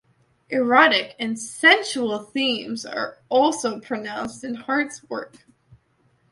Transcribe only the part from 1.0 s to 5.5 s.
and sensual themes are also pronounced in Hart's work.